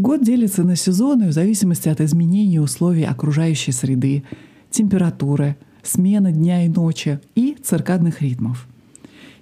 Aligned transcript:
Год 0.00 0.24
делится 0.24 0.62
на 0.62 0.76
сезоны 0.76 1.28
в 1.28 1.32
зависимости 1.32 1.90
от 1.90 2.00
изменений 2.00 2.58
условий 2.58 3.04
окружающей 3.04 3.70
среды, 3.70 4.22
температуры, 4.70 5.56
смены 5.82 6.32
дня 6.32 6.64
и 6.64 6.70
ночи 6.70 7.20
и 7.34 7.54
циркадных 7.62 8.22
ритмов. 8.22 8.66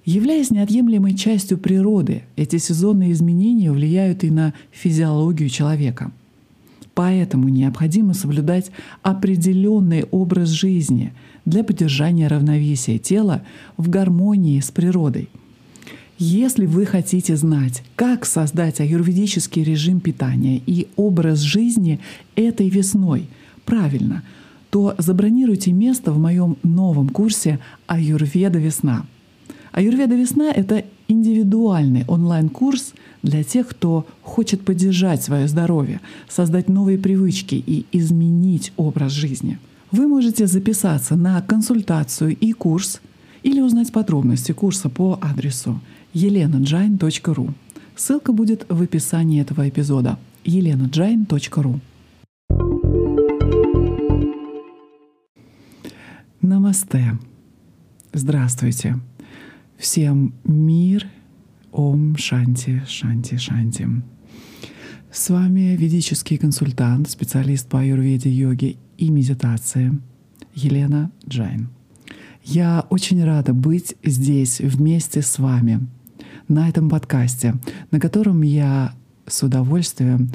Являясь 0.04 0.50
неотъемлемой 0.50 1.14
частью 1.14 1.58
природы, 1.58 2.24
эти 2.34 2.56
сезонные 2.56 3.12
изменения 3.12 3.70
влияют 3.70 4.24
и 4.24 4.32
на 4.32 4.52
физиологию 4.72 5.48
человека. 5.48 6.10
Поэтому 6.92 7.48
необходимо 7.48 8.12
соблюдать 8.12 8.72
определенный 9.02 10.06
образ 10.10 10.48
жизни 10.48 11.12
для 11.44 11.62
поддержания 11.62 12.26
равновесия 12.26 12.98
тела 12.98 13.44
в 13.76 13.88
гармонии 13.88 14.58
с 14.58 14.72
природой. 14.72 15.28
Если 16.20 16.66
вы 16.66 16.84
хотите 16.84 17.36
знать, 17.36 17.84
как 17.94 18.26
создать 18.26 18.80
аюрведический 18.80 19.62
режим 19.62 20.00
питания 20.00 20.60
и 20.66 20.88
образ 20.96 21.38
жизни 21.38 22.00
этой 22.34 22.68
весной 22.68 23.28
правильно, 23.64 24.24
то 24.70 24.96
забронируйте 24.98 25.70
место 25.70 26.10
в 26.10 26.18
моем 26.18 26.56
новом 26.64 27.08
курсе 27.10 27.60
«Аюрведа 27.86 28.58
весна». 28.58 29.06
Аюрведа 29.70 30.16
весна— 30.16 30.50
это 30.54 30.84
индивидуальный 31.06 32.04
онлайн-курс 32.08 32.94
для 33.22 33.44
тех, 33.44 33.68
кто 33.68 34.04
хочет 34.22 34.62
поддержать 34.62 35.22
свое 35.22 35.46
здоровье, 35.46 36.00
создать 36.28 36.68
новые 36.68 36.98
привычки 36.98 37.54
и 37.54 37.86
изменить 37.92 38.72
образ 38.76 39.12
жизни. 39.12 39.60
Вы 39.92 40.08
можете 40.08 40.48
записаться 40.48 41.14
на 41.14 41.40
консультацию 41.42 42.36
и 42.36 42.50
курс 42.50 43.00
или 43.44 43.60
узнать 43.60 43.92
подробности 43.92 44.50
курса 44.50 44.88
по 44.88 45.16
адресу 45.22 45.80
elenajain.ru. 46.14 47.54
Ссылка 47.96 48.32
будет 48.32 48.66
в 48.68 48.82
описании 48.82 49.40
этого 49.40 49.68
эпизода 49.68 50.18
elenajain.ru. 50.44 51.80
Намасте. 56.40 57.18
Здравствуйте. 58.12 58.98
Всем 59.76 60.34
мир, 60.44 61.06
Ом 61.72 62.16
Шанти, 62.16 62.82
Шанти, 62.86 63.36
Шанти. 63.36 63.86
С 65.12 65.30
вами 65.30 65.76
ведический 65.76 66.36
консультант, 66.36 67.10
специалист 67.10 67.68
по 67.68 67.80
аюрведе, 67.80 68.30
йоге 68.30 68.76
и 68.96 69.10
медитации 69.10 69.98
Елена 70.54 71.10
Джайн. 71.28 71.68
Я 72.44 72.86
очень 72.90 73.22
рада 73.24 73.52
быть 73.52 73.94
здесь 74.02 74.60
вместе 74.60 75.22
с 75.22 75.38
вами 75.38 75.86
на 76.48 76.68
этом 76.68 76.88
подкасте, 76.88 77.54
на 77.90 78.00
котором 78.00 78.42
я 78.42 78.92
с 79.26 79.42
удовольствием 79.42 80.30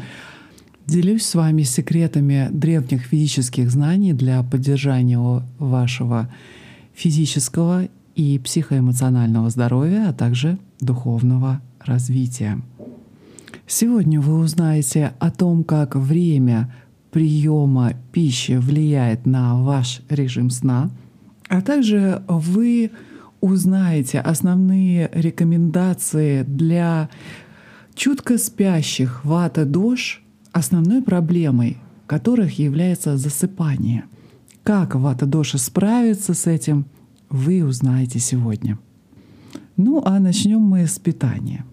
делюсь 0.85 1.25
с 1.25 1.35
вами 1.35 1.63
секретами 1.63 2.49
древних 2.51 3.03
ведических 3.03 3.71
знаний 3.71 4.13
для 4.13 4.43
поддержания 4.43 5.19
вашего 5.57 6.29
физического 6.93 7.87
и 8.15 8.39
психоэмоционального 8.39 9.49
здоровья, 9.49 10.09
а 10.09 10.13
также 10.13 10.57
духовного 10.79 11.61
развития. 11.79 12.61
Сегодня 13.65 14.21
вы 14.21 14.39
узнаете 14.39 15.13
о 15.19 15.31
том, 15.31 15.63
как 15.63 15.95
время 15.95 16.73
приема 17.11 17.93
пищи 18.11 18.53
влияет 18.53 19.25
на 19.25 19.55
ваш 19.55 20.01
режим 20.09 20.49
сна, 20.49 20.89
а 21.47 21.61
также 21.61 22.21
вы 22.27 22.91
узнаете 23.43 24.19
основные 24.19 25.09
рекомендации 25.13 26.43
для 26.43 27.09
чутко 27.93 28.37
спящих 28.37 29.23
вата 29.25 29.65
дож, 29.65 30.23
основной 30.51 31.01
проблемой 31.01 31.77
которых 32.07 32.59
является 32.59 33.17
засыпание. 33.17 34.03
Как 34.63 34.95
вата 34.95 35.25
доши 35.25 35.57
справиться 35.57 36.33
с 36.33 36.47
этим– 36.47 36.85
вы 37.33 37.65
узнаете 37.65 38.19
сегодня. 38.19 38.77
Ну 39.75 40.03
а 40.05 40.19
начнем 40.19 40.59
мы 40.59 40.85
с 40.85 40.99
питания. 40.99 41.65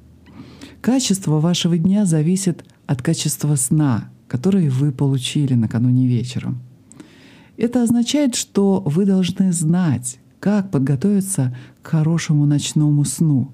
Качество 0.81 1.39
вашего 1.39 1.77
дня 1.77 2.07
зависит 2.07 2.65
от 2.87 3.03
качества 3.03 3.57
сна, 3.57 4.09
который 4.27 4.71
вы 4.71 4.91
получили 4.91 5.53
накануне 5.53 6.07
вечером. 6.07 6.63
Это 7.59 7.83
означает, 7.83 8.37
что 8.37 8.83
вы 8.87 9.05
должны 9.05 9.53
знать, 9.53 10.19
как 10.41 10.71
подготовиться 10.71 11.57
к 11.83 11.89
хорошему 11.89 12.47
ночному 12.47 13.05
сну. 13.05 13.53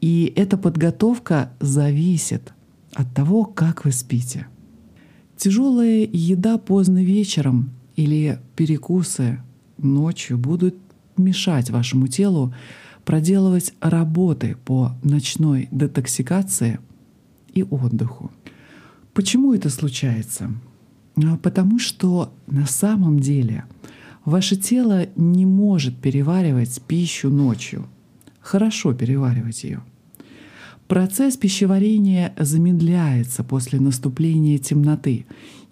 И 0.00 0.32
эта 0.36 0.56
подготовка 0.56 1.50
зависит 1.60 2.52
от 2.94 3.12
того, 3.14 3.44
как 3.44 3.84
вы 3.84 3.92
спите. 3.92 4.46
Тяжелая 5.36 6.08
еда 6.10 6.58
поздно 6.58 7.02
вечером 7.02 7.70
или 7.96 8.38
перекусы 8.54 9.40
ночью 9.78 10.38
будут 10.38 10.76
мешать 11.16 11.70
вашему 11.70 12.06
телу 12.06 12.54
проделывать 13.04 13.72
работы 13.80 14.56
по 14.64 14.92
ночной 15.02 15.68
детоксикации 15.70 16.78
и 17.54 17.62
отдыху. 17.62 18.30
Почему 19.14 19.54
это 19.54 19.70
случается? 19.70 20.52
А, 21.16 21.36
потому 21.38 21.78
что 21.78 22.32
на 22.46 22.66
самом 22.66 23.18
деле 23.18 23.64
ваше 24.24 24.56
тело 24.56 25.06
не 25.16 25.46
может 25.46 25.96
переваривать 25.96 26.80
пищу 26.82 27.30
ночью, 27.30 27.86
хорошо 28.40 28.94
переваривать 28.94 29.64
ее. 29.64 29.82
Процесс 30.86 31.36
пищеварения 31.36 32.34
замедляется 32.38 33.44
после 33.44 33.78
наступления 33.78 34.58
темноты, 34.58 35.26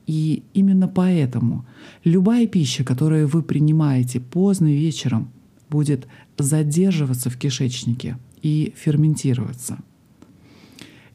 и 0.06 0.42
именно 0.52 0.88
поэтому 0.88 1.64
любая 2.04 2.46
пища, 2.46 2.84
которую 2.84 3.26
вы 3.26 3.42
принимаете 3.42 4.20
поздно 4.20 4.66
вечером, 4.66 5.30
будет 5.70 6.06
задерживаться 6.38 7.30
в 7.30 7.36
кишечнике 7.36 8.18
и 8.42 8.74
ферментироваться. 8.76 9.78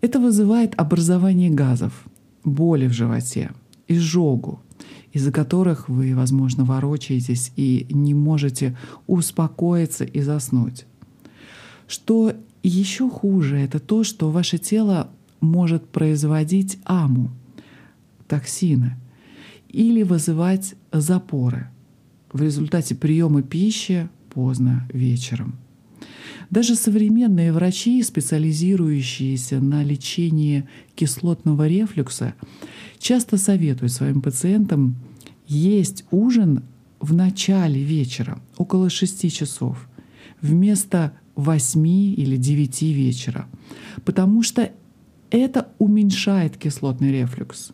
Это 0.01 0.19
вызывает 0.19 0.73
образование 0.77 1.51
газов, 1.51 2.05
боли 2.43 2.87
в 2.87 2.93
животе, 2.93 3.51
изжогу, 3.87 4.59
из-за 5.13 5.31
которых 5.31 5.89
вы, 5.89 6.15
возможно, 6.15 6.63
ворочаетесь 6.63 7.51
и 7.55 7.87
не 7.89 8.13
можете 8.13 8.77
успокоиться 9.07 10.03
и 10.03 10.21
заснуть. 10.21 10.85
Что 11.87 12.33
еще 12.63 13.09
хуже, 13.09 13.57
это 13.57 13.79
то, 13.79 14.03
что 14.03 14.31
ваше 14.31 14.57
тело 14.57 15.09
может 15.41 15.87
производить 15.87 16.79
аму, 16.85 17.31
токсины, 18.27 18.97
или 19.67 20.03
вызывать 20.03 20.75
запоры. 20.91 21.69
В 22.31 22.41
результате 22.41 22.95
приема 22.95 23.41
пищи 23.41 24.09
поздно 24.33 24.87
вечером. 24.93 25.60
Даже 26.51 26.75
современные 26.75 27.53
врачи, 27.53 28.03
специализирующиеся 28.03 29.61
на 29.61 29.83
лечении 29.83 30.67
кислотного 30.95 31.65
рефлюкса, 31.65 32.35
часто 32.99 33.37
советуют 33.37 33.93
своим 33.93 34.21
пациентам 34.21 34.97
есть 35.47 36.03
ужин 36.11 36.63
в 36.99 37.13
начале 37.13 37.81
вечера, 37.81 38.41
около 38.57 38.89
6 38.89 39.33
часов, 39.33 39.87
вместо 40.41 41.13
8 41.35 41.87
или 41.87 42.35
9 42.35 42.81
вечера, 42.81 43.47
потому 44.03 44.43
что 44.43 44.71
это 45.29 45.69
уменьшает 45.79 46.57
кислотный 46.57 47.13
рефлюкс. 47.13 47.71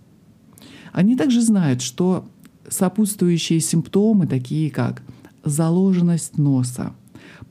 Они 0.94 1.16
также 1.16 1.42
знают, 1.42 1.82
что 1.82 2.30
сопутствующие 2.70 3.60
симптомы, 3.60 4.28
такие 4.28 4.70
как 4.70 5.02
заложенность 5.44 6.38
носа, 6.38 6.94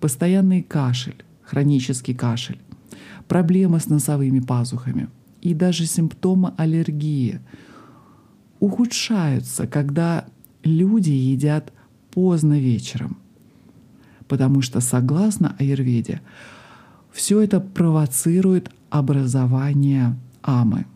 постоянный 0.00 0.62
кашель, 0.62 1.24
хронический 1.42 2.14
кашель, 2.14 2.58
проблемы 3.28 3.80
с 3.80 3.86
носовыми 3.86 4.40
пазухами 4.40 5.08
и 5.42 5.54
даже 5.54 5.86
симптомы 5.86 6.52
аллергии 6.56 7.40
ухудшаются, 8.60 9.66
когда 9.66 10.26
люди 10.64 11.10
едят 11.10 11.72
поздно 12.10 12.58
вечером. 12.58 13.19
Потому 14.28 14.62
что, 14.62 14.81
согласно 14.81 15.54
аюрведе, 15.58 16.20
все 17.12 17.40
это 17.40 17.60
провоцирует 17.60 18.70
образование 18.90 20.16
амы. 20.42 20.87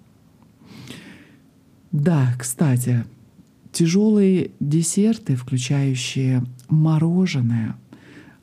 Да, 1.92 2.34
кстати, 2.38 3.04
Тяжелые 3.72 4.50
десерты, 4.58 5.36
включающие 5.36 6.44
мороженое, 6.68 7.76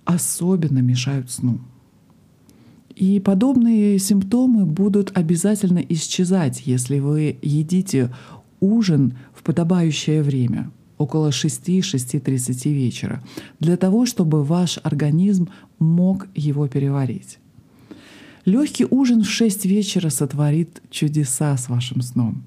особенно 0.08 0.80
мешают 0.80 1.30
сну. 1.30 1.60
И 2.96 3.20
подобные 3.20 4.00
симптомы 4.00 4.66
будут 4.66 5.16
обязательно 5.16 5.80
исчезать, 5.80 6.64
если 6.66 7.00
вы 7.00 7.38
едите 7.42 8.12
ужин 8.60 9.18
в 9.36 9.44
подобающее 9.44 10.24
время, 10.24 10.72
около 10.98 11.30
6-6.30 11.30 12.74
вечера, 12.74 13.22
для 13.60 13.76
того, 13.76 14.06
чтобы 14.06 14.44
ваш 14.44 14.80
организм 14.82 15.50
мог 15.78 16.28
его 16.34 16.68
переварить. 16.68 17.38
Легкий 18.46 18.88
ужин 18.90 19.24
в 19.24 19.30
6 19.30 19.66
вечера 19.66 20.10
сотворит 20.10 20.82
чудеса 20.90 21.58
с 21.58 21.68
вашим 21.68 22.02
сном. 22.02 22.44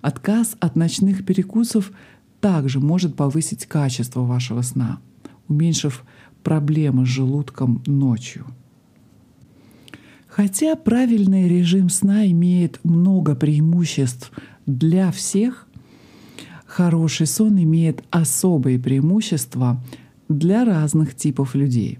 Отказ 0.00 0.56
от 0.60 0.76
ночных 0.76 1.26
перекусов 1.26 1.92
также 2.40 2.80
может 2.80 3.14
повысить 3.16 3.66
качество 3.66 4.22
вашего 4.22 4.62
сна, 4.62 4.98
уменьшив 5.46 6.04
проблемы 6.46 7.04
с 7.04 7.08
желудком 7.08 7.82
ночью. 7.86 8.46
Хотя 10.28 10.76
правильный 10.76 11.48
режим 11.48 11.88
сна 11.88 12.24
имеет 12.30 12.78
много 12.84 13.34
преимуществ 13.34 14.30
для 14.64 15.10
всех, 15.10 15.66
хороший 16.64 17.26
сон 17.26 17.60
имеет 17.60 18.04
особые 18.10 18.78
преимущества 18.78 19.82
для 20.28 20.64
разных 20.64 21.16
типов 21.16 21.56
людей. 21.56 21.98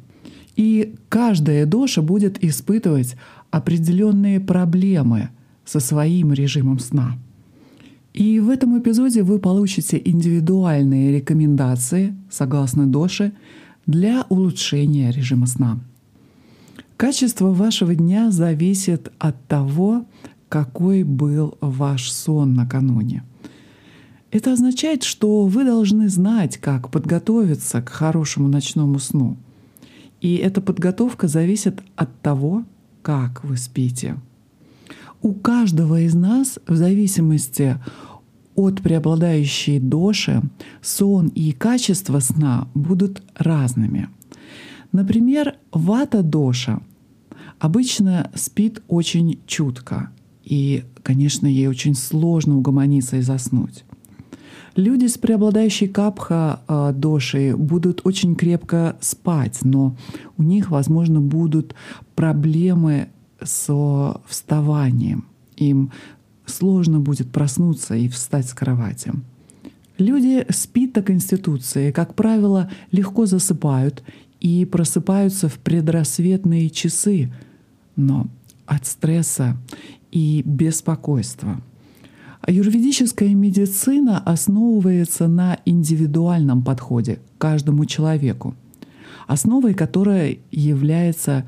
И 0.55 0.95
каждая 1.09 1.67
доша 1.67 2.01
будет 2.01 2.45
испытывать 2.45 3.17
определенные 3.51 4.39
проблемы 4.39 5.31
со 5.65 5.81
своим 5.81 6.33
режимом 6.33 6.79
сна– 6.79 7.19
и 8.17 8.41
в 8.41 8.49
этом 8.49 8.79
эпизоде 8.81 9.23
вы 9.23 9.39
получите 9.39 10.01
индивидуальные 10.03 11.13
рекомендации, 11.13 12.17
согласно 12.31 12.87
Доше, 12.87 13.33
для 13.87 14.27
улучшения 14.29 15.11
режима 15.11 15.47
сна. 15.47 15.81
Качество 16.97 17.53
вашего 17.53 17.95
дня 17.95 18.31
зависит 18.31 19.13
от 19.19 19.43
того, 19.47 20.07
какой 20.49 21.03
был 21.03 21.57
ваш 21.61 22.11
сон 22.11 22.55
накануне. 22.55 23.23
Это 24.31 24.53
означает, 24.53 25.03
что 25.03 25.47
вы 25.47 25.65
должны 25.65 26.09
знать, 26.09 26.59
как 26.59 26.91
подготовиться 26.91 27.81
к 27.81 27.89
хорошему 27.89 28.49
ночному 28.49 28.99
сну. 28.99 29.37
И 30.21 30.37
эта 30.37 30.61
подготовка 30.61 31.29
зависит 31.29 31.81
от 31.95 32.21
того, 32.21 32.65
как 33.03 33.45
вы 33.45 33.57
спите. 33.57 34.17
У 35.23 35.33
каждого 35.33 36.01
из 36.01 36.15
нас, 36.15 36.59
в 36.67 36.77
зависимости 36.77 37.79
от 38.57 38.83
преобладающей 38.83 39.79
доши 39.79 40.43
сон 40.81 41.29
и 41.29 41.53
качество 41.53 42.19
сна 42.21 42.69
будут 42.75 43.23
разными. 43.37 44.09
Например, 44.93 45.55
вата-доша 45.73 46.81
обычно 47.59 48.31
спит 48.35 48.83
очень 48.89 49.39
чутко, 49.47 50.11
и, 50.43 50.85
конечно, 51.03 51.47
ей 51.47 51.69
очень 51.69 51.95
сложно 51.95 52.57
угомониться 52.57 53.19
и 53.19 53.23
заснуть. 53.23 53.85
Люди 54.75 55.07
с 55.07 55.17
преобладающей 55.17 55.89
капха 55.89 56.61
э, 56.69 56.93
дошей 56.95 57.55
будут 57.55 58.03
очень 58.05 58.37
крепко 58.37 58.97
спать, 59.01 59.61
но 59.63 59.97
у 60.37 60.43
них, 60.43 60.71
возможно, 60.71 61.21
будут 61.21 61.75
проблемы 62.15 63.09
со 63.43 64.21
вставанием. 64.27 65.27
Им 65.57 65.93
сложно 66.47 67.01
будет 67.01 67.31
проснуться 67.31 67.95
и 67.95 68.09
встать 68.09 68.49
с 68.49 68.55
кровати. 68.55 69.13
Люди 69.99 70.45
с 70.49 70.67
пита-конституцией, 70.67 71.93
как 71.93 72.15
правило, 72.15 72.71
легко 72.93 73.27
засыпают 73.27 74.03
и 74.41 74.65
просыпаются 74.65 75.49
в 75.49 75.59
предрассветные 75.59 76.69
часы, 76.71 77.33
но 77.97 78.29
от 78.67 78.87
стресса 78.87 79.57
и 80.13 80.43
беспокойства. 80.45 81.61
Аюрведическая 82.43 83.35
медицина 83.35 84.19
основывается 84.19 85.27
на 85.27 85.59
индивидуальном 85.65 86.63
подходе 86.63 87.17
к 87.17 87.41
каждому 87.41 87.87
человеку, 87.87 88.55
основой 89.27 89.75
которой 89.75 90.41
является 90.53 91.47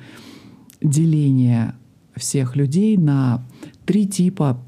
деление 0.83 1.75
всех 2.17 2.57
людей 2.57 2.97
на 2.97 3.45
три 3.85 4.07
типа 4.07 4.61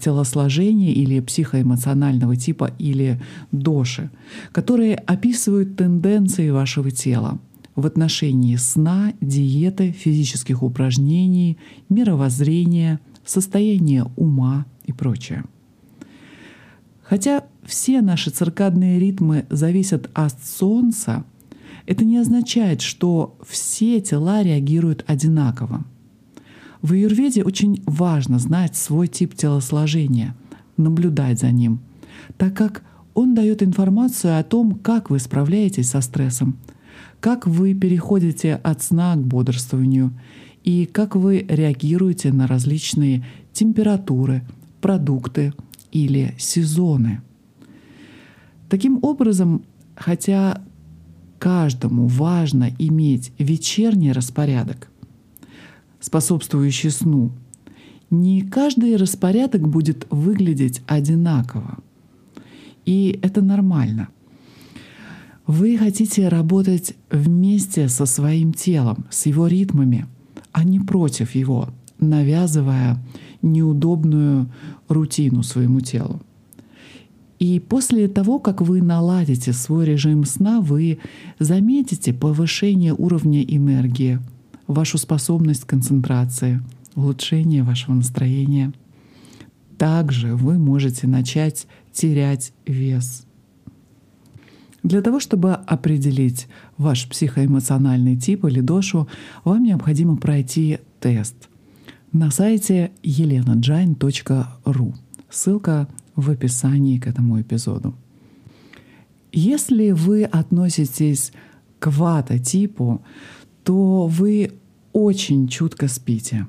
телосложения 0.00 0.92
или 0.92 1.20
психоэмоционального 1.20 2.36
типа 2.36 2.72
или 2.78 3.20
доши, 3.52 4.10
которые 4.52 4.96
описывают 4.96 5.76
тенденции 5.76 6.50
вашего 6.50 6.90
тела 6.90 7.38
в 7.74 7.86
отношении 7.86 8.56
сна, 8.56 9.12
диеты, 9.20 9.92
физических 9.92 10.62
упражнений, 10.62 11.58
мировоззрения, 11.88 13.00
состояния 13.24 14.06
ума 14.16 14.66
и 14.84 14.92
прочее. 14.92 15.44
Хотя 17.02 17.44
все 17.64 18.00
наши 18.00 18.30
циркадные 18.30 18.98
ритмы 18.98 19.46
зависят 19.48 20.10
от 20.14 20.34
Солнца, 20.44 21.24
это 21.86 22.04
не 22.04 22.18
означает, 22.18 22.80
что 22.80 23.38
все 23.46 24.00
тела 24.00 24.42
реагируют 24.42 25.04
одинаково– 25.06 25.84
в 26.82 26.92
аюрведе 26.92 27.42
очень 27.42 27.82
важно 27.86 28.38
знать 28.38 28.76
свой 28.76 29.08
тип 29.08 29.34
телосложения, 29.34 30.34
наблюдать 30.76 31.40
за 31.40 31.50
ним, 31.50 31.80
так 32.36 32.54
как 32.54 32.82
он 33.14 33.34
дает 33.34 33.62
информацию 33.62 34.38
о 34.38 34.42
том, 34.42 34.72
как 34.72 35.10
вы 35.10 35.18
справляетесь 35.18 35.90
со 35.90 36.00
стрессом, 36.00 36.58
как 37.20 37.46
вы 37.46 37.74
переходите 37.74 38.54
от 38.54 38.82
сна 38.82 39.16
к 39.16 39.20
бодрствованию 39.20 40.12
и 40.64 40.86
как 40.86 41.16
вы 41.16 41.46
реагируете 41.48 42.32
на 42.32 42.46
различные 42.46 43.24
температуры, 43.52 44.42
продукты 44.80 45.54
или 45.92 46.34
сезоны. 46.38 47.22
Таким 48.68 48.98
образом, 49.02 49.62
хотя 49.94 50.60
каждому 51.38 52.06
важно 52.08 52.70
иметь 52.78 53.32
вечерний 53.38 54.12
распорядок– 54.12 54.88
способствующий 56.06 56.90
сну, 56.90 57.32
не 58.10 58.42
каждый 58.42 58.94
распорядок 58.94 59.68
будет 59.68 60.06
выглядеть 60.10 60.80
одинаково. 60.86 61.78
И 62.84 63.18
это 63.22 63.42
нормально. 63.42 64.08
Вы 65.48 65.76
хотите 65.76 66.28
работать 66.28 66.94
вместе 67.10 67.88
со 67.88 68.06
своим 68.06 68.52
телом, 68.52 69.06
с 69.10 69.26
его 69.26 69.48
ритмами, 69.48 70.06
а 70.52 70.62
не 70.62 70.78
против 70.78 71.34
его, 71.34 71.70
навязывая 71.98 73.04
неудобную 73.42 74.48
рутину 74.88 75.42
своему 75.42 75.80
телу. 75.80 76.20
И 77.40 77.58
после 77.58 78.06
того, 78.06 78.38
как 78.38 78.62
вы 78.62 78.80
наладите 78.80 79.52
свой 79.52 79.84
режим 79.84 80.24
сна, 80.24 80.60
вы 80.60 80.98
заметите 81.40 82.14
повышение 82.14 82.94
уровня 82.94 83.42
энергии– 83.42 84.20
вашу 84.66 84.98
способность 84.98 85.64
концентрации, 85.64 86.62
улучшение 86.94 87.62
вашего 87.62 87.94
настроения. 87.94 88.72
Также 89.78 90.34
вы 90.34 90.58
можете 90.58 91.06
начать 91.06 91.66
терять 91.92 92.52
вес. 92.66 93.26
Для 94.82 95.02
того, 95.02 95.18
чтобы 95.18 95.52
определить 95.52 96.46
ваш 96.78 97.08
психоэмоциональный 97.08 98.16
тип 98.16 98.44
или 98.44 98.60
дошу, 98.60 99.08
вам 99.44 99.64
необходимо 99.64 100.16
пройти 100.16 100.78
тест 101.00 101.48
на 102.12 102.30
сайте 102.30 102.92
elenajain.ru. 103.02 104.94
Ссылка 105.28 105.88
в 106.14 106.30
описании 106.30 106.98
к 106.98 107.06
этому 107.06 107.40
эпизоду. 107.40 107.94
Если 109.32 109.90
вы 109.90 110.24
относитесь 110.24 111.32
к 111.78 111.90
вата-типу, 111.90 113.02
то 113.66 114.06
вы 114.06 114.52
очень 114.92 115.48
чутко 115.48 115.88
спите. 115.88 116.46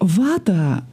Вата 0.00 0.84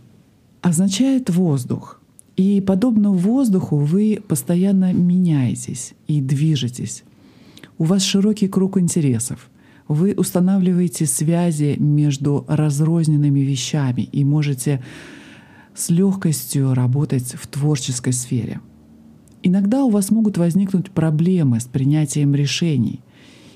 означает 0.61 1.31
воздух. 1.31 2.00
И 2.38 2.61
подобно 2.61 3.11
воздуху 3.11 3.77
вы 3.77 4.21
постоянно 4.25 4.93
меняетесь 4.93 5.95
и 6.07 6.21
движетесь. 6.21 7.03
У 7.79 7.85
вас 7.85 8.03
широкий 8.03 8.47
круг 8.47 8.77
интересов. 8.77 9.50
Вы 9.88 10.13
устанавливаете 10.13 11.07
связи 11.07 11.75
между 11.79 12.45
разрозненными 12.47 13.39
вещами 13.39 14.03
и 14.03 14.23
можете 14.23 14.83
с 15.73 15.89
легкостью 15.89 16.75
работать 16.75 17.33
в 17.33 17.47
творческой 17.47 18.13
сфере. 18.13 18.61
Иногда 19.41 19.83
у 19.83 19.89
вас 19.89 20.11
могут 20.11 20.38
возникнуть 20.38 20.91
проблемы 20.91 21.59
с 21.59 21.65
принятием 21.65 22.35
решений– 22.35 23.00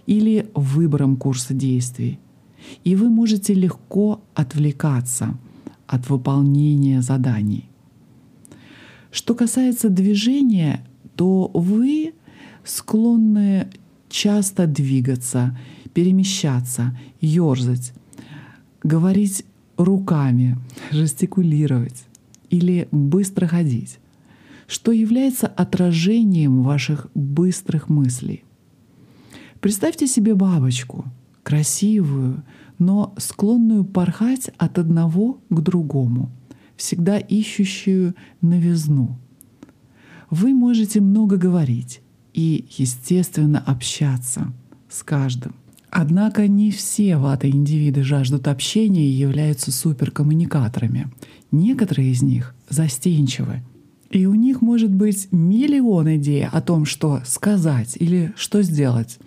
или 0.05 0.49
выбором 0.53 1.17
курса 1.17 1.53
действий. 1.53 2.19
И 2.83 2.95
вы 2.95 3.09
можете 3.09 3.53
легко 3.53 4.21
отвлекаться 4.33 5.37
от 5.87 6.09
выполнения 6.09 7.01
заданий. 7.01 7.69
Что 9.11 9.35
касается 9.35 9.89
движения, 9.89 10.85
то 11.15 11.49
вы 11.53 12.13
склонны 12.63 13.69
часто 14.09 14.67
двигаться, 14.67 15.57
перемещаться, 15.93 16.97
ерзать, 17.21 17.93
говорить 18.83 19.45
руками, 19.77 20.57
жестикулировать 20.91 22.03
или 22.49 22.87
быстро 22.91 23.47
ходить, 23.47 23.99
что 24.67 24.91
является 24.91 25.47
отражением 25.47 26.63
ваших 26.63 27.07
быстрых 27.13 27.89
мыслей. 27.89 28.43
Представьте 29.65 30.05
себе 30.05 30.35
бабочку, 30.35 31.05
красивую, 31.41 32.43
но 32.77 33.15
склонную 33.17 33.83
порхать 33.83 34.51
от 34.59 34.77
одного 34.77 35.39
к 35.49 35.59
другому, 35.59 36.29
всегда 36.77 37.17
ищущую 37.17 38.13
новизну. 38.41 39.17
Вы 40.29 40.53
можете 40.53 41.01
много 41.01 41.37
говорить 41.37 42.01
и, 42.35 42.65
естественно, 42.77 43.57
общаться 43.57 44.53
с 44.87 45.01
каждым. 45.01 45.55
Однако 45.89 46.47
не 46.47 46.69
все 46.69 47.17
вата-индивиды 47.17 48.03
жаждут 48.03 48.47
общения 48.47 49.07
и 49.07 49.17
являются 49.17 49.71
суперкоммуникаторами. 49.71 51.07
Некоторые 51.51 52.11
из 52.11 52.21
них 52.21 52.53
застенчивы. 52.69 53.63
И 54.11 54.27
у 54.27 54.35
них 54.35 54.61
может 54.61 54.93
быть 54.93 55.27
миллион 55.31 56.17
идей 56.17 56.45
о 56.45 56.61
том, 56.61 56.85
что 56.85 57.23
сказать 57.25 57.97
или 57.99 58.31
что 58.37 58.61
сделать. 58.61 59.17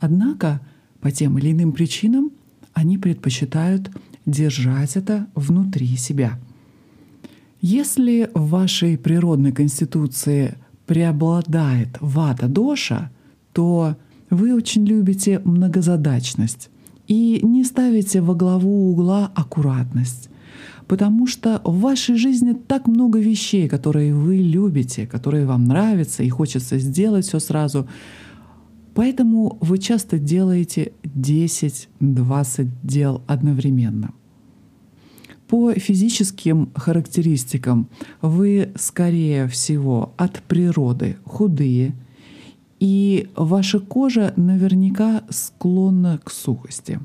Однако 0.00 0.60
по 1.00 1.10
тем 1.10 1.38
или 1.38 1.52
иным 1.52 1.72
причинам 1.72 2.30
они 2.72 2.98
предпочитают 2.98 3.90
держать 4.26 4.96
это 4.96 5.26
внутри 5.34 5.96
себя. 5.96 6.38
Если 7.60 8.30
в 8.34 8.50
вашей 8.50 8.98
природной 8.98 9.52
конституции 9.52 10.56
преобладает 10.86 11.96
вата-доша, 12.00 13.10
то 13.52 13.96
вы 14.30 14.54
очень 14.54 14.84
любите 14.84 15.40
многозадачность 15.44 16.70
и 17.08 17.40
не 17.42 17.64
ставите 17.64 18.20
во 18.20 18.34
главу 18.34 18.90
угла 18.90 19.30
аккуратность, 19.34 20.28
потому 20.86 21.26
что 21.26 21.60
в 21.64 21.80
вашей 21.80 22.16
жизни 22.16 22.52
так 22.52 22.86
много 22.86 23.18
вещей, 23.18 23.68
которые 23.68 24.14
вы 24.14 24.36
любите, 24.36 25.06
которые 25.06 25.46
вам 25.46 25.64
нравятся 25.64 26.22
и 26.22 26.28
хочется 26.28 26.78
сделать 26.78 27.26
все 27.26 27.38
сразу. 27.38 27.88
Поэтому 28.96 29.58
вы 29.60 29.78
часто 29.78 30.18
делаете 30.18 30.92
10-20 31.04 32.68
дел 32.82 33.22
одновременно. 33.28 34.12
По 35.46 35.72
физическим 35.74 36.70
характеристикам 36.74 37.88
вы, 38.20 38.72
скорее 38.76 39.46
всего, 39.46 40.12
от 40.16 40.42
природы 40.42 41.16
худые– 41.24 41.94
и 42.80 43.28
ваша 43.36 43.80
кожа 43.80 44.32
наверняка 44.36 45.24
склонна 45.30 46.20
к 46.22 46.30
сухости. 46.30 47.00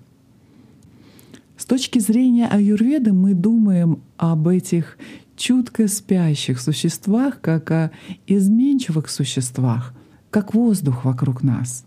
С 1.58 1.66
точки 1.66 2.00
зрения 2.00 2.48
аюрведы 2.48 3.14
мы 3.14 3.34
думаем 3.34 4.02
об 4.18 4.48
этих 4.48 4.98
чутко 5.38 5.88
спящих 5.88 6.60
существах 6.60 7.40
как 7.40 7.72
о 7.72 7.92
изменчивых 8.28 9.10
существах, 9.10 9.94
как 10.32 10.56
воздух 10.56 11.06
вокруг 11.06 11.44
нас. 11.44 11.86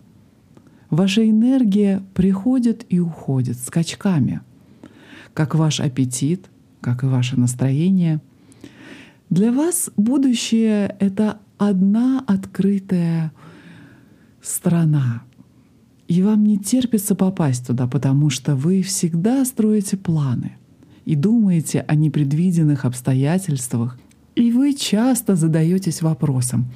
Ваша 0.90 1.28
энергия 1.28 2.02
приходит 2.14 2.84
и 2.88 3.00
уходит 3.00 3.58
скачками, 3.58 4.42
как 5.32 5.56
ваш 5.56 5.80
аппетит, 5.80 6.46
как 6.80 7.02
и 7.02 7.06
ваше 7.06 7.40
настроение. 7.40 8.20
Для 9.30 9.50
вас 9.50 9.90
будущее— 9.96 10.94
это 11.00 11.38
одна 11.58 12.22
открытая 12.26 13.32
страна. 14.42 15.22
И 16.06 16.22
вам 16.22 16.44
не 16.44 16.58
терпится 16.58 17.14
попасть 17.14 17.66
туда, 17.66 17.86
потому 17.86 18.28
что 18.28 18.54
вы 18.54 18.82
всегда 18.82 19.44
строите 19.46 19.96
планы 19.96 20.52
и 21.06 21.16
думаете 21.16 21.80
о 21.80 21.94
непредвиденных 21.94 22.84
обстоятельствах. 22.84 23.98
И 24.34 24.52
вы 24.52 24.74
часто 24.74 25.34
задаетесь 25.34 26.02
вопросом, 26.02 26.66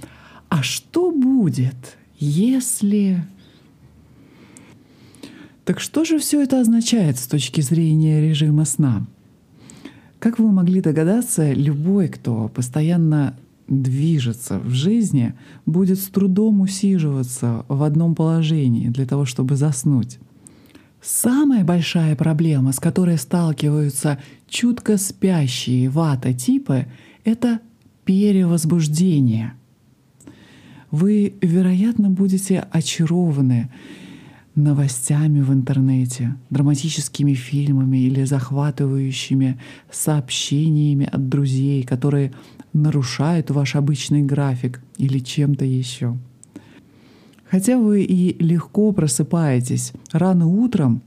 а 0.49 0.63
что 0.63 1.11
будет, 1.11 1.97
если... 2.19 3.25
Так 5.65 5.81
что 5.81 6.05
же 6.05 6.19
все 6.19 6.43
это 6.43 6.61
означает 6.61 7.19
с 7.19 7.27
точки 7.27 7.61
зрения 7.61 8.23
режима 8.23 8.65
сна? 8.65 9.07
Как 10.19 10.39
вы 10.39 10.51
могли 10.51 10.81
догадаться, 10.81 11.53
любой, 11.53 12.09
кто 12.09 12.49
постоянно 12.49 13.37
движется 13.69 14.59
в 14.59 14.71
жизни, 14.71 15.35
будет 15.67 15.99
с 15.99 16.07
трудом 16.07 16.63
усиживаться 16.63 17.65
в 17.69 17.83
одном 17.83 18.15
положении 18.15 18.89
для 18.89 19.07
того, 19.07 19.27
чтобы 19.27 19.57
заснуть. 19.57 20.19
Самая 21.01 21.65
большая 21.65 22.17
проблема, 22.17 22.73
с 22.73 22.81
которой 22.81 23.19
сталкиваются 23.19 24.19
чутко 24.49 24.97
спящие 24.97 25.89
вата-типы, 25.89 26.87
это 27.25 27.61
перевозбуждение. 28.05 29.53
Вы, 30.91 31.35
вероятно, 31.43 32.11
будете 32.11 32.67
очарованы 32.71 33.71
новостями 34.55 35.41
в 35.41 35.53
интернете, 35.53 36.37
драматическими 36.51 37.35
фильмами 37.35 37.99
или 37.99 38.25
захватывающими 38.25 39.59
сообщениями 39.91 41.09
от 41.11 41.29
друзей, 41.29 41.85
которые 41.85 42.33
нарушают 42.73 43.51
ваш 43.51 43.77
обычный 43.77 44.23
график 44.23 44.83
или 44.97 45.19
чем-то 45.19 45.65
еще. 45.65 46.17
Хотя 47.51 47.79
вы 47.79 48.03
и 48.03 48.43
легко 48.43 48.93
просыпаетесь 48.93 49.93
рано 50.13 50.47
утром, 50.47 51.03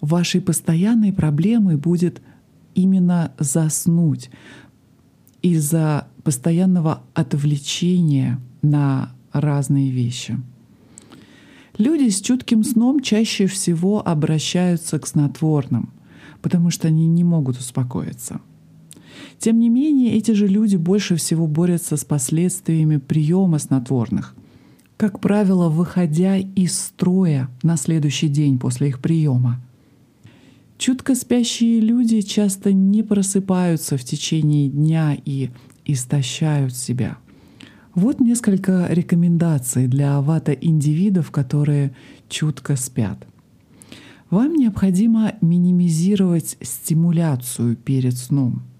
вашей 0.00 0.40
постоянной 0.40 1.12
проблемой 1.12 1.76
будет 1.76 2.20
именно 2.74 3.32
заснуть 3.38 4.30
из-за 5.42 6.08
постоянного 6.22 7.02
отвлечения 7.14 8.38
на 8.70 9.12
разные 9.32 9.90
вещи. 9.90 10.38
Люди 11.78 12.08
с 12.08 12.20
чутким 12.20 12.64
сном 12.64 13.00
чаще 13.00 13.46
всего 13.46 14.06
обращаются 14.06 14.98
к 14.98 15.06
снотворным, 15.06 15.90
потому 16.40 16.70
что 16.70 16.88
они 16.88 17.06
не 17.06 17.24
могут 17.24 17.58
успокоиться— 17.58 18.40
тем 19.38 19.58
не 19.58 19.68
менее, 19.68 20.14
эти 20.14 20.32
же 20.32 20.46
люди 20.46 20.76
больше 20.76 21.16
всего 21.16 21.46
борются 21.46 21.96
с 21.96 22.04
последствиями 22.04 22.96
приема 22.96 23.58
снотворных, 23.58 24.34
как 24.96 25.20
правило, 25.20 25.68
выходя 25.68 26.36
из 26.36 26.78
строя 26.78 27.48
на 27.62 27.76
следующий 27.76 28.28
день 28.28 28.58
после 28.58 28.88
их 28.88 29.00
приема. 29.00 29.60
Чутко 30.78 31.14
спящие 31.14 31.80
люди 31.80 32.20
часто 32.20 32.72
не 32.72 33.02
просыпаются 33.02 33.96
в 33.96 34.04
течение 34.04 34.68
дня 34.68 35.16
и 35.24 35.50
истощают 35.84 36.74
себя. 36.74 37.18
Вот 37.96 38.20
несколько 38.20 38.86
рекомендаций 38.88 39.88
для 39.88 40.18
авата-индивидов, 40.18 41.32
которые 41.32 41.92
чутко 42.28 42.76
спят. 42.76 43.26
Вам 44.30 44.54
необходимо 44.54 45.32
минимизировать 45.40 46.56
стимуляцию 46.60 47.74
перед 47.74 48.16
сном– 48.16 48.62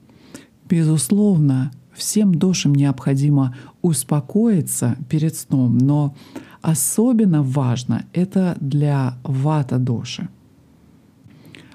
Безусловно, 0.68 1.70
всем 1.92 2.34
душам 2.34 2.74
необходимо 2.74 3.54
успокоиться 3.82 4.96
перед 5.08 5.36
сном, 5.36 5.78
но 5.78 6.16
особенно 6.60 7.42
важно 7.42 8.04
это 8.12 8.56
для 8.60 9.16
вата 9.22 9.78
доши. 9.78 10.28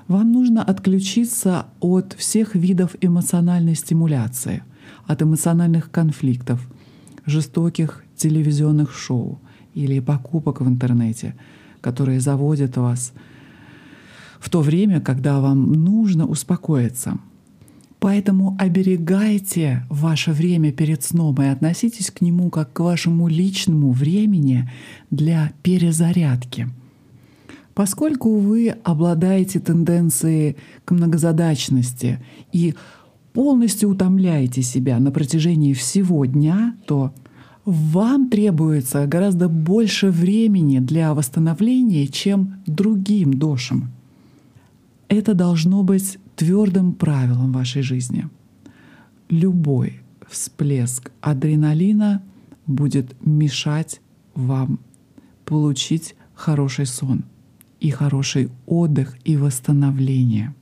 Вам 0.09 0.33
нужно 0.33 0.61
отключиться 0.61 1.67
от 1.79 2.13
всех 2.13 2.53
видов 2.55 2.97
эмоциональной 2.99 3.75
стимуляции, 3.75 4.63
от 5.07 5.21
эмоциональных 5.21 5.89
конфликтов, 5.89 6.67
жестоких 7.25 8.03
телевизионных 8.15 8.95
шоу 8.95 9.39
или 9.73 9.99
покупок 9.99 10.61
в 10.61 10.67
интернете, 10.67 11.35
которые 11.81 12.19
заводят 12.19 12.77
вас 12.77 13.13
в 14.39 14.49
то 14.49 14.61
время, 14.61 15.01
когда 15.01 15.39
вам 15.39 15.71
нужно 15.71 16.25
успокоиться— 16.25 17.17
Поэтому 18.01 18.57
оберегайте 18.57 19.85
ваше 19.87 20.31
время 20.31 20.71
перед 20.71 21.03
сном 21.03 21.39
и 21.39 21.45
относитесь 21.45 22.09
к 22.09 22.21
нему 22.21 22.49
как 22.49 22.73
к 22.73 22.79
вашему 22.79 23.27
личному 23.27 23.91
времени 23.91 24.67
для 25.11 25.53
перезарядки. 25.61 26.67
Поскольку 27.75 28.39
вы 28.39 28.69
обладаете 28.83 29.59
тенденцией 29.59 30.57
к 30.83 30.89
многозадачности 30.89 32.19
и 32.51 32.73
полностью 33.33 33.89
утомляете 33.89 34.61
себя 34.61 34.99
на 34.99 35.11
протяжении 35.11 35.73
всего 35.73 36.25
дня, 36.25 36.75
то 36.85 37.13
вам 37.65 38.29
требуется 38.29 39.05
гораздо 39.05 39.47
больше 39.47 40.09
времени 40.09 40.79
для 40.79 41.13
восстановления, 41.13 42.07
чем 42.07 42.55
другим 42.65 43.33
дошам. 43.33 43.91
Это 45.07 45.33
должно 45.33 45.83
быть 45.83 46.17
твердым 46.35 46.93
правилом 46.93 47.51
вашей 47.51 47.81
жизни. 47.81 48.27
Любой 49.29 50.01
всплеск 50.27 51.11
адреналина 51.21 52.23
будет 52.65 53.15
мешать 53.25 54.01
вам 54.33 54.79
получить 55.45 56.15
хороший 56.33 56.85
сон 56.85 57.23
и 57.79 57.89
хороший 57.89 58.49
отдых 58.65 59.17
и 59.23 59.35
восстановление. 59.37 60.55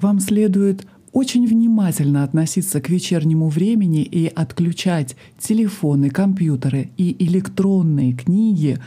Вам 0.00 0.20
следует 0.20 0.86
очень 1.12 1.46
внимательно 1.46 2.24
относиться 2.24 2.80
к 2.80 2.88
вечернему 2.88 3.48
времени 3.48 4.02
и 4.02 4.26
отключать 4.26 5.16
телефоны, 5.38 6.10
компьютеры 6.10 6.90
и 6.96 7.16
электронные 7.24 8.12
книги 8.12 8.78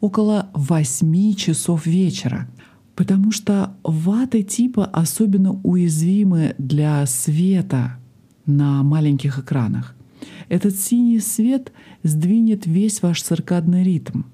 около 0.00 0.50
8 0.54 1.34
часов 1.34 1.86
вечера— 1.86 2.48
Потому 3.00 3.32
что 3.32 3.72
ваты 3.82 4.42
типа 4.42 4.84
особенно 4.84 5.58
уязвимы 5.62 6.54
для 6.58 7.06
света 7.06 7.96
на 8.44 8.82
маленьких 8.82 9.38
экранах. 9.38 9.96
Этот 10.50 10.76
синий 10.76 11.20
свет 11.20 11.72
сдвинет 12.02 12.66
весь 12.66 13.00
ваш 13.00 13.22
циркадный 13.22 13.84
ритм, 13.84 14.24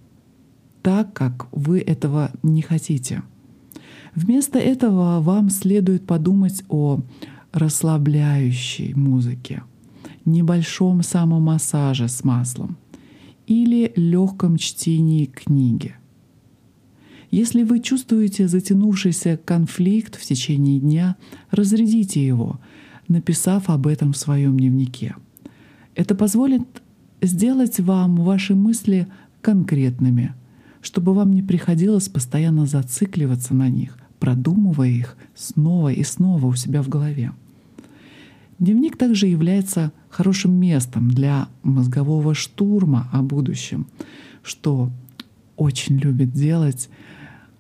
так 0.83 1.13
как 1.13 1.47
вы 1.53 1.79
этого 1.79 2.33
не 2.43 2.61
хотите. 2.61 3.23
Вместо 4.17 4.59
этого 4.59 5.21
вам 5.21 5.49
следует 5.51 6.05
подумать 6.05 6.65
о 6.69 7.03
расслабляющей 7.57 8.93
музыке, 8.95 9.63
небольшом 10.27 11.03
самомассаже 11.03 12.09
с 12.09 12.23
маслом 12.23 12.77
или 13.47 13.93
легком 13.97 14.59
чтении 14.59 15.25
книги. 15.25 15.95
Если 17.31 17.63
вы 17.63 17.81
чувствуете 17.81 18.47
затянувшийся 18.47 19.39
конфликт 19.43 20.17
в 20.17 20.23
течение 20.23 20.79
дня, 20.79 21.17
разрядите 21.51 22.25
его, 22.25 22.61
написав 23.09 23.71
об 23.71 23.87
этом 23.87 24.13
в 24.13 24.17
своем 24.17 24.59
дневнике. 24.59 25.17
Это 25.95 26.15
позволит 26.15 26.63
сделать 27.23 27.81
вам 27.81 28.17
ваши 28.17 28.55
мысли 28.55 29.09
конкретными, 29.41 30.35
чтобы 30.83 31.15
вам 31.15 31.33
не 31.33 31.43
приходилось 31.43 32.09
постоянно 32.09 32.67
зацикливаться 32.67 33.55
на 33.55 33.71
них, 33.71 33.97
продумывая 34.21 34.91
их 34.91 35.17
снова 35.35 35.93
и 35.93 36.03
снова 36.05 36.47
у 36.47 36.55
себя 36.55 36.83
в 36.83 36.89
голове. 36.89 37.33
Дневник 38.59 38.97
также 38.97 39.27
является 39.27 39.93
хорошим 40.09 40.53
местом 40.53 41.11
для 41.11 41.49
мозгового 41.63 42.35
штурма 42.35 43.09
о 43.13 43.23
будущем, 43.23 43.87
что 44.43 44.91
очень 45.57 45.99
любит 45.99 46.33
делать 46.33 46.89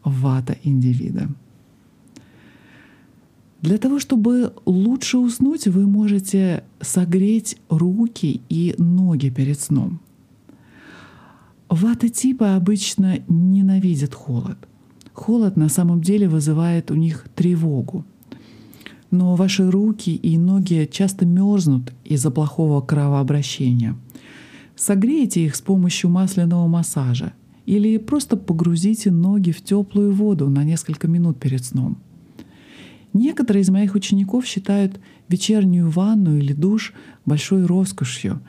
вата 0.05 0.57
индивида. 0.63 1.29
Для 3.61 3.79
того, 3.79 3.99
чтобы 3.99 4.55
лучше 4.65 5.19
уснуть, 5.19 5.67
вы 5.67 5.87
можете 5.87 6.65
согреть 6.81 7.59
руки 7.69 8.41
и 8.49 8.75
ноги 8.79 9.31
перед 9.31 9.59
сном. 9.61 10.01
Вата 11.69 12.09
типа 12.09 12.55
обычно 12.55 13.19
ненавидят 13.29 14.15
холод— 14.15 14.59
Холод 15.17 15.57
на 15.57 15.71
самом 15.71 16.03
деле 16.03 16.29
вызывает 16.29 16.91
у 16.91 16.95
них 16.95 17.25
тревогу. 17.35 18.05
Но 19.11 19.37
ваши 19.37 19.71
руки 19.71 20.15
и 20.15 20.37
ноги 20.37 20.89
часто 20.91 21.27
мерзнут 21.27 21.93
из-за 22.05 22.31
плохого 22.31 22.81
кровообращения. 22.81 23.97
Согрейте 24.75 25.45
их 25.45 25.57
с 25.57 25.61
помощью 25.61 26.11
масляного 26.11 26.67
массажа 26.67 27.33
или 27.67 27.97
просто 27.99 28.37
погрузите 28.37 29.11
ноги 29.11 29.51
в 29.51 29.63
теплую 29.63 30.13
воду 30.13 30.49
на 30.49 30.65
несколько 30.65 31.09
минут 31.09 31.39
перед 31.39 31.65
сном. 31.65 31.99
Некоторые 33.13 33.63
из 33.63 33.71
моих 33.71 33.95
учеников 33.95 34.45
считают 34.45 35.01
вечернюю 35.29 35.89
ванну 35.89 36.37
или 36.37 36.53
душ 36.53 36.93
большой 37.25 37.65
роскошью, 37.65 38.41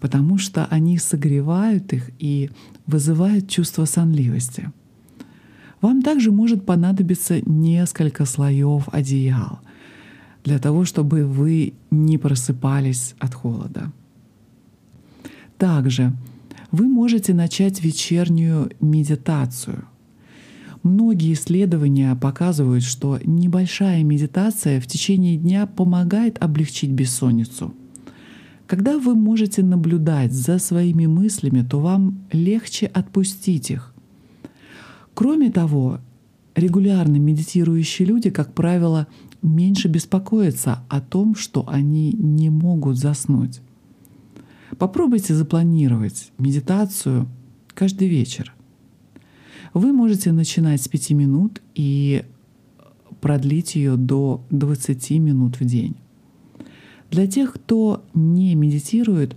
потому 0.00 0.36
что 0.36 0.66
они 0.66 0.98
согревают 0.98 1.92
их 1.92 2.10
и 2.18 2.50
вызывают 2.86 3.48
чувство 3.48 3.84
сонливости. 3.84 4.72
Вам 5.80 6.02
также 6.02 6.32
может 6.32 6.66
понадобиться 6.66 7.40
несколько 7.48 8.24
слоев 8.24 8.88
одеял 8.90 9.60
для 10.46 10.60
того, 10.60 10.84
чтобы 10.84 11.26
вы 11.26 11.74
не 11.90 12.18
просыпались 12.18 13.16
от 13.18 13.34
холода. 13.34 13.92
Также 15.58 16.12
вы 16.70 16.86
можете 16.86 17.34
начать 17.34 17.82
вечернюю 17.82 18.70
медитацию. 18.80 19.86
Многие 20.84 21.32
исследования 21.32 22.14
показывают, 22.14 22.84
что 22.84 23.18
небольшая 23.24 24.04
медитация 24.04 24.80
в 24.80 24.86
течение 24.86 25.36
дня 25.36 25.66
помогает 25.66 26.40
облегчить 26.40 26.90
бессонницу. 26.90 27.74
Когда 28.68 28.98
вы 28.98 29.16
можете 29.16 29.64
наблюдать 29.64 30.32
за 30.32 30.60
своими 30.60 31.06
мыслями, 31.06 31.66
то 31.68 31.80
вам 31.80 32.20
легче 32.30 32.86
отпустить 32.86 33.72
их. 33.72 33.92
Кроме 35.14 35.50
того, 35.50 35.98
регулярно 36.54 37.16
медитирующие 37.16 38.06
люди, 38.06 38.30
как 38.30 38.54
правило, 38.54 39.08
меньше 39.46 39.88
беспокоятся 39.88 40.80
о 40.88 41.00
том, 41.00 41.34
что 41.34 41.68
они 41.68 42.12
не 42.12 42.50
могут 42.50 42.98
заснуть. 42.98 43.60
Попробуйте 44.78 45.34
запланировать 45.34 46.32
медитацию 46.38 47.28
каждый 47.68 48.08
вечер. 48.08 48.52
Вы 49.74 49.92
можете 49.92 50.32
начинать 50.32 50.82
с 50.82 50.88
5 50.88 51.10
минут 51.10 51.62
и 51.74 52.24
продлить 53.20 53.74
ее 53.74 53.96
до 53.96 54.44
20 54.50 55.10
минут 55.12 55.60
в 55.60 55.64
день. 55.64 55.96
Для 57.10 57.26
тех, 57.26 57.54
кто 57.54 58.04
не 58.14 58.54
медитирует, 58.54 59.36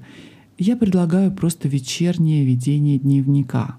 я 0.57 0.75
предлагаю 0.75 1.31
просто 1.31 1.67
вечернее 1.67 2.43
ведение 2.45 2.97
дневника, 2.97 3.77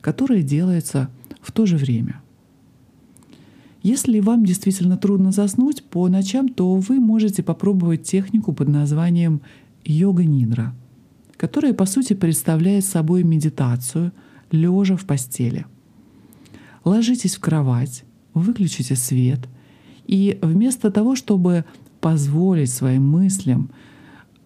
которое 0.00 0.42
делается– 0.42 1.10
в 1.44 1.52
то 1.52 1.66
же 1.66 1.76
время. 1.76 2.20
Если 3.84 4.20
вам 4.20 4.46
действительно 4.46 4.96
трудно 4.96 5.30
заснуть 5.30 5.84
по 5.84 6.08
ночам, 6.08 6.48
то 6.48 6.74
вы 6.76 6.98
можете 6.98 7.42
попробовать 7.42 8.04
технику 8.04 8.54
под 8.54 8.68
названием 8.68 9.42
йога-нидра, 9.84 10.74
которая 11.36 11.74
по 11.74 11.84
сути 11.84 12.14
представляет 12.14 12.86
собой 12.86 13.24
медитацию, 13.24 14.12
лежа 14.50 14.96
в 14.96 15.04
постели. 15.04 15.66
Ложитесь 16.82 17.36
в 17.36 17.40
кровать, 17.40 18.04
выключите 18.32 18.96
свет, 18.96 19.40
и 20.06 20.38
вместо 20.40 20.90
того, 20.90 21.14
чтобы 21.14 21.66
позволить 22.00 22.70
своим 22.70 23.06
мыслям 23.06 23.70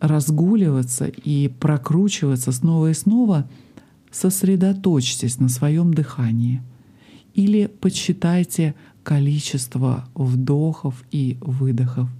разгуливаться 0.00 1.06
и 1.06 1.46
прокручиваться 1.46 2.50
снова 2.50 2.90
и 2.90 2.94
снова, 2.94 3.48
сосредоточьтесь 4.10 5.38
на 5.38 5.48
своем 5.48 5.94
дыхании— 5.94 6.60
или 7.38 7.66
подсчитайте 7.66 8.74
количество 9.08 10.04
вдохов 10.14 11.02
и 11.10 11.38
выдохов. 11.40 12.10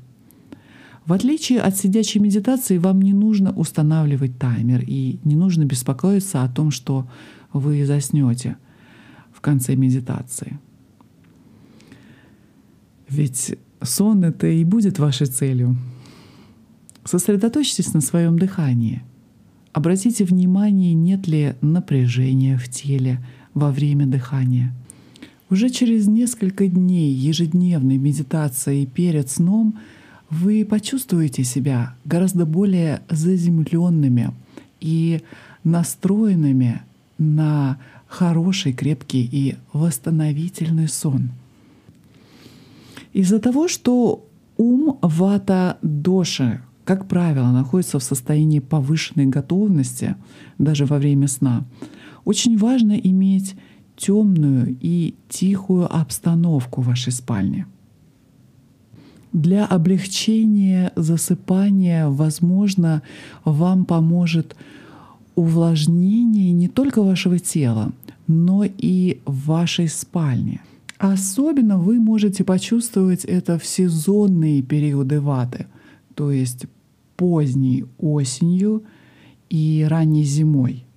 В 1.05 1.12
отличие 1.12 1.61
от 1.61 1.77
сидячей 1.77 2.18
медитации, 2.18 2.79
вам 2.79 3.03
не 3.03 3.12
нужно 3.12 3.53
устанавливать 3.53 4.38
таймер 4.38 4.85
и 4.87 5.18
не 5.22 5.37
нужно 5.37 5.66
беспокоиться 5.66 6.42
о 6.42 6.48
том, 6.48 6.70
что 6.70 7.07
вы 7.53 7.85
заснете 7.85 8.57
в 9.35 9.42
конце 9.42 9.77
медитации. 9.77 10.59
Ведь 13.11 13.59
сон 13.83 14.24
это 14.24 14.46
и 14.46 14.64
будет 14.64 14.98
вашей 14.98 15.27
целью. 15.27 15.77
Сосредоточьтесь 17.05 17.92
на 17.92 18.01
своем 18.01 18.38
дыхании. 18.38 19.03
Обратите 19.74 20.24
внимание, 20.24 20.94
нет 20.94 21.29
ли 21.29 21.55
напряжения 21.61 22.57
в 22.57 22.66
теле 22.70 23.22
во 23.53 23.70
время 23.70 24.07
дыхания— 24.07 24.74
уже 25.50 25.70
через 25.70 26.06
несколько 26.06 26.66
дней 26.66 27.12
ежедневной 27.12 27.96
медитации 27.96 28.84
перед 28.84 29.30
сном 29.30 29.78
вы 30.30 30.64
почувствуете 30.64 31.44
себя 31.44 31.94
гораздо 32.04 32.44
более 32.44 33.00
заземленными 33.08 34.32
и 34.80 35.22
настроенными 35.64 36.82
на 37.16 37.78
хороший, 38.06 38.72
крепкий 38.72 39.28
и 39.30 39.56
восстановительный 39.72 40.88
сон. 40.88 41.30
Из-за 43.12 43.38
того, 43.38 43.68
что 43.68 44.26
ум 44.56 44.98
вата 45.02 45.78
доши, 45.82 46.61
как 46.84 47.08
правило, 47.08 47.50
находится 47.50 47.98
в 47.98 48.02
состоянии 48.02 48.61
повышенной 48.61 49.26
готовности 49.26 50.14
даже 50.58 50.84
во 50.84 50.98
время 50.98 51.28
сна, 51.28 51.64
очень 52.24 52.58
важно 52.58 52.92
иметь 52.92 53.54
темную 53.98 54.76
и 54.80 55.14
тихую 55.28 55.94
обстановку 55.94 56.80
вашей 56.80 57.12
спальне. 57.12 57.66
Для 59.32 59.66
облегчения 59.66 60.92
засыпания, 60.96 62.08
возможно, 62.08 63.02
вам 63.44 63.84
поможет 63.84 64.56
увлажнение 65.34 66.52
не 66.52 66.68
только 66.68 67.02
вашего 67.02 67.38
тела, 67.38 67.92
но 68.26 68.64
и 68.64 69.20
вашей 69.26 69.88
спальне. 69.88 70.62
Особенно 70.96 71.78
вы 71.78 72.00
можете 72.00 72.42
почувствовать 72.42 73.24
это 73.24 73.58
в 73.58 73.66
сезонные 73.66 74.62
периоды 74.62 75.20
ваты, 75.20 75.66
то 76.14 76.32
есть 76.32 76.66
поздней 77.16 77.84
осенью 77.98 78.82
и 79.50 79.87
ранней 79.88 80.24
зимой 80.24 80.88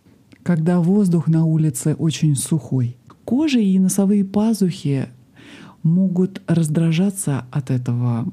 когда 0.43 0.80
воздух 0.80 1.27
на 1.27 1.45
улице 1.45 1.93
очень 1.93 2.36
сухой. 2.36 2.97
Кожа 3.25 3.60
и 3.60 3.77
носовые 3.80 4.25
пазухи 4.25 5.08
могут 5.84 6.41
раздражаться 6.47 7.45
от 7.51 7.69
этого 7.69 8.32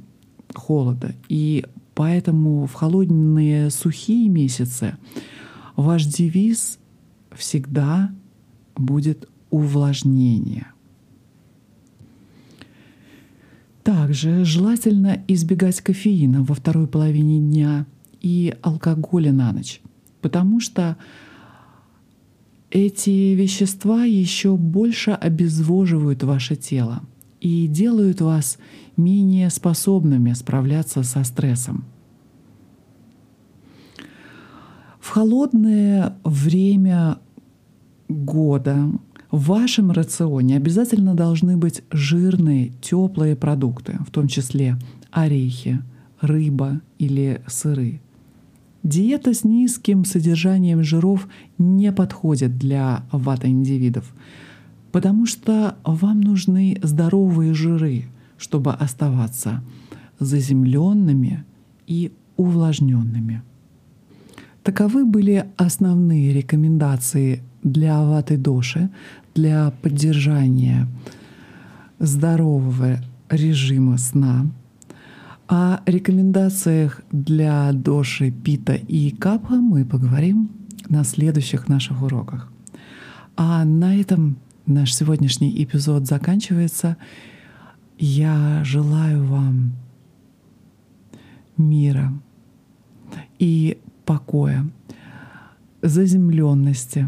холода. 0.55 1.15
И 1.29 1.65
поэтому 1.95 2.67
в 2.67 2.73
холодные 2.75 3.71
сухие 3.71 4.29
месяцы 4.29 4.97
ваш 5.77 6.05
девиз 6.05 6.79
всегда 7.33 8.11
будет 8.77 9.29
увлажнение. 9.51 10.69
Также 13.85 14.45
желательно 14.45 15.23
избегать 15.29 15.81
кофеина 15.81 16.43
во 16.43 16.55
второй 16.55 16.87
половине 16.87 17.39
дня 17.39 17.87
и 18.21 18.55
алкоголя 18.61 19.33
на 19.33 19.53
ночь, 19.53 19.81
потому 20.21 20.61
что 20.61 20.99
эти 22.71 23.35
вещества 23.35 24.05
еще 24.05 24.57
больше 24.57 25.13
обезвоживают 25.13 26.23
ваше 26.23 26.57
тело 26.57 27.03
и 27.41 27.67
делают 27.67 28.21
вас 28.21 28.59
менее 28.97 29.49
способными 29.51 30.33
справляться 30.33 31.03
со 31.03 31.25
стрессом. 31.25 31.85
В 35.01 35.11
холодное 35.11 36.17
время 36.25 37.19
года 38.09 38.91
в 39.31 39.47
вашем 39.47 39.91
рационе 39.91 40.57
обязательно 40.57 41.15
должны 41.15 41.57
быть 41.57 41.83
жирные, 41.91 42.73
теплые 42.83 43.37
продукты, 43.37 43.99
в 44.07 44.11
том 44.11 44.29
числе 44.29 44.77
орехи, 45.11 45.81
рыба 46.21 46.81
или 46.99 47.43
сыры. 47.47 48.01
Диета 48.83 49.35
с 49.35 49.45
низким 49.45 50.05
содержанием 50.05 50.83
жиров 50.83 51.29
не 51.59 51.93
подходит 51.93 52.59
для 52.59 53.03
вата-индивидов, 53.11 54.15
потому 54.93 55.27
что 55.27 55.77
вам 55.85 56.21
нужны 56.21 56.79
здоровые 56.83 57.55
жиры, 57.55 58.05
чтобы 58.37 58.73
оставаться 58.73 59.63
заземленными 60.21 61.45
и 61.87 62.13
увлажненными. 62.37 63.43
Таковы 64.63 65.05
были 65.05 65.47
основные 65.57 66.33
рекомендации 66.33 67.43
для 67.63 68.01
ваты 68.03 68.37
доши, 68.37 68.91
для 69.35 69.73
поддержания 69.83 70.87
здорового 71.99 72.99
режима 73.29 73.99
сна. 73.99 74.47
О 75.49 75.81
рекомендациях 75.87 77.01
для 77.11 77.73
доши, 77.73 78.31
пита 78.31 78.75
и 78.75 79.11
капха 79.11 79.55
мы 79.55 79.87
поговорим 79.87 80.51
на 80.91 81.05
следующих 81.05 81.69
наших 81.69 82.03
уроках. 82.03 82.53
А 83.35 83.65
на 83.65 83.99
этом 83.99 84.37
наш 84.67 84.95
сегодняшний 84.95 85.65
эпизод 85.65 86.07
заканчивается. 86.07 86.99
Я 87.99 88.63
желаю 88.63 89.25
вам 89.25 89.73
мира 91.57 92.13
и 93.39 93.79
покоя, 94.05 94.69
заземленности. 95.81 97.07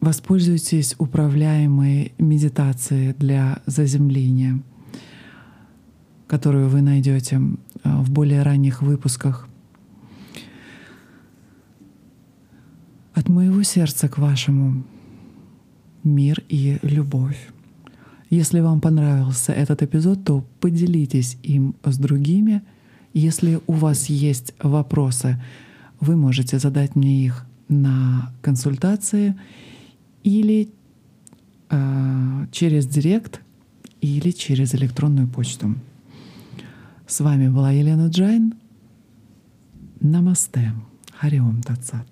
Воспользуйтесь 0.00 0.96
управляемой 0.98 2.12
медитацией 2.18 3.12
для 3.12 3.62
заземления, 3.66 4.62
которую 6.30 6.68
вы 6.68 6.80
найдете 6.80 7.40
а, 7.82 8.02
в 8.02 8.10
более 8.10 8.42
ранних 8.42 8.82
выпусках. 8.82 9.48
От 13.14 13.28
моего 13.28 13.62
сердца 13.64 14.08
к 14.08 14.18
вашему 14.18 14.84
мир 16.04 16.42
и 16.48 16.78
любовь. 16.82 17.50
Если 18.30 18.60
вам 18.60 18.80
понравился 18.80 19.52
этот 19.52 19.82
эпизод, 19.82 20.24
то 20.24 20.44
поделитесь 20.60 21.36
им 21.42 21.74
с 21.84 21.98
другими— 21.98 22.62
если 23.12 23.60
у 23.66 23.72
вас 23.72 24.06
есть 24.06 24.54
вопросы, 24.62 25.42
вы 25.98 26.16
можете 26.16 26.58
задать 26.58 26.94
мне 26.94 27.24
их 27.24 27.44
на 27.68 28.32
консультации 28.40 29.36
или 30.22 30.68
э, 31.70 32.46
через 32.52 32.86
директ 32.86 33.40
или 34.00 34.30
через 34.30 34.74
электронную 34.74 35.26
почту. 35.28 35.74
С 37.10 37.18
вами 37.18 37.48
была 37.48 37.72
Елена 37.72 38.06
Джайн. 38.06 38.54
Намасте. 40.00 40.72
Хари 41.12 41.46
Ом 41.46 41.60
Тат 41.60 41.80
Сат. 41.80 42.06